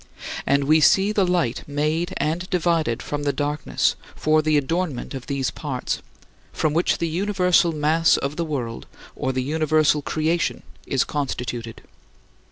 And 0.47 0.63
we 0.63 0.79
see 0.81 1.11
the 1.11 1.27
light 1.27 1.63
made 1.67 2.15
and 2.17 2.49
divided 2.49 3.03
from 3.03 3.21
the 3.21 3.31
darkness 3.31 3.95
for 4.15 4.41
the 4.41 4.57
adornment 4.57 5.13
of 5.13 5.27
these 5.27 5.51
parts, 5.51 6.01
from 6.51 6.73
which 6.73 6.97
the 6.97 7.07
universal 7.07 7.71
mass 7.71 8.17
of 8.17 8.35
the 8.35 8.43
world 8.45 8.87
or 9.15 9.31
the 9.31 9.43
universal 9.43 10.01
creation 10.01 10.63
is 10.87 11.03
constituted. 11.03 11.83